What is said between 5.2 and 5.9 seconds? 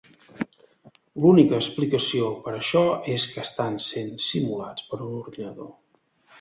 ordinador.